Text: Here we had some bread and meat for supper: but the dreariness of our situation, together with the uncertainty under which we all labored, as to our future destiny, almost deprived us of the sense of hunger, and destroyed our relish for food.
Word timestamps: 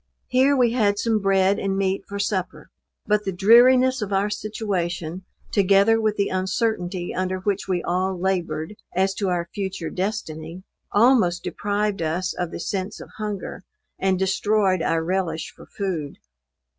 Here 0.29 0.57
we 0.57 0.71
had 0.71 0.97
some 0.97 1.19
bread 1.19 1.59
and 1.59 1.77
meat 1.77 2.05
for 2.07 2.17
supper: 2.17 2.71
but 3.05 3.23
the 3.23 3.31
dreariness 3.31 4.01
of 4.01 4.11
our 4.11 4.31
situation, 4.31 5.21
together 5.51 6.01
with 6.01 6.15
the 6.17 6.29
uncertainty 6.29 7.13
under 7.13 7.37
which 7.41 7.67
we 7.67 7.83
all 7.83 8.19
labored, 8.19 8.75
as 8.95 9.13
to 9.13 9.29
our 9.29 9.47
future 9.53 9.91
destiny, 9.91 10.63
almost 10.91 11.43
deprived 11.43 12.01
us 12.01 12.33
of 12.33 12.49
the 12.49 12.59
sense 12.59 12.99
of 12.99 13.09
hunger, 13.19 13.63
and 13.99 14.17
destroyed 14.17 14.81
our 14.81 15.03
relish 15.03 15.53
for 15.55 15.67
food. 15.67 16.17